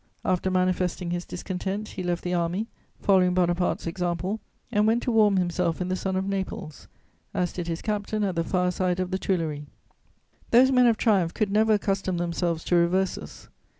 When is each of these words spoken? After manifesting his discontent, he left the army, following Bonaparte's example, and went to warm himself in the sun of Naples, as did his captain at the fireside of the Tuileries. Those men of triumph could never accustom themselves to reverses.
After 0.25 0.49
manifesting 0.49 1.11
his 1.11 1.25
discontent, 1.25 1.89
he 1.89 2.01
left 2.01 2.23
the 2.23 2.33
army, 2.33 2.65
following 2.99 3.35
Bonaparte's 3.35 3.85
example, 3.85 4.39
and 4.71 4.87
went 4.87 5.03
to 5.03 5.11
warm 5.11 5.37
himself 5.37 5.79
in 5.79 5.89
the 5.89 5.95
sun 5.95 6.15
of 6.15 6.27
Naples, 6.27 6.87
as 7.35 7.53
did 7.53 7.67
his 7.67 7.83
captain 7.83 8.23
at 8.23 8.35
the 8.35 8.43
fireside 8.43 8.99
of 8.99 9.11
the 9.11 9.19
Tuileries. 9.19 9.67
Those 10.49 10.71
men 10.71 10.87
of 10.87 10.97
triumph 10.97 11.35
could 11.35 11.51
never 11.51 11.73
accustom 11.73 12.17
themselves 12.17 12.63
to 12.63 12.75
reverses. 12.77 13.47